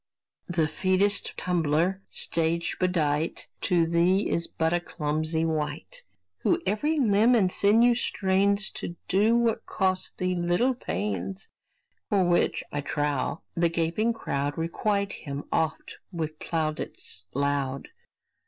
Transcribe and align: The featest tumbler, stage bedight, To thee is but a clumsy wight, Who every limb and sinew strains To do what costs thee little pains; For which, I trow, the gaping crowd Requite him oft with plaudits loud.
The 0.47 0.63
featest 0.63 1.33
tumbler, 1.37 2.01
stage 2.09 2.77
bedight, 2.79 3.45
To 3.69 3.85
thee 3.85 4.31
is 4.31 4.47
but 4.47 4.73
a 4.73 4.79
clumsy 4.79 5.45
wight, 5.45 6.01
Who 6.39 6.59
every 6.65 6.97
limb 6.99 7.35
and 7.35 7.51
sinew 7.51 7.93
strains 7.93 8.71
To 8.71 8.95
do 9.07 9.37
what 9.37 9.67
costs 9.67 10.09
thee 10.17 10.33
little 10.33 10.73
pains; 10.73 11.49
For 12.09 12.23
which, 12.27 12.63
I 12.71 12.81
trow, 12.81 13.43
the 13.55 13.69
gaping 13.69 14.11
crowd 14.11 14.57
Requite 14.57 15.11
him 15.13 15.43
oft 15.51 15.97
with 16.11 16.39
plaudits 16.39 17.27
loud. 17.35 17.89